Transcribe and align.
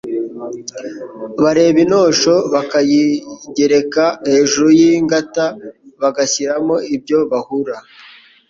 Bareba 1.43 1.77
intosho 1.85 2.33
bakayigereka 2.53 4.03
hejuru 4.31 4.67
y’ingata, 4.79 5.45
bagashyiramo 6.01 6.75
ibyo 6.95 7.19
bahura 7.31 7.75